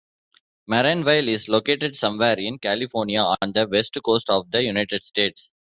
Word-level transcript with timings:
Marineville 0.67 1.27
is 1.29 1.47
located 1.47 1.95
somewhere 1.95 2.39
in 2.39 2.57
California, 2.57 3.21
on 3.21 3.51
the 3.53 3.67
West 3.71 3.95
Coast 4.03 4.31
of 4.31 4.49
the 4.49 4.63
United 4.63 5.03
States. 5.03 5.51